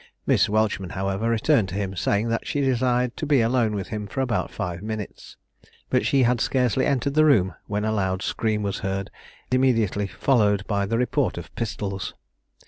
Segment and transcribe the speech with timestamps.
[0.25, 4.07] Miss Welchman, however, returned to him, saying that she desired to be alone with him
[4.07, 5.37] for about five minutes;
[5.91, 9.11] but she had scarcely entered the room when a loud scream was heard,
[9.51, 12.15] immediately followed by the report of pistols.